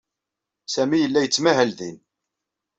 Sami 0.73 0.97
yella 0.99 1.19
yettmahal 1.21 1.71
din. 1.79 1.97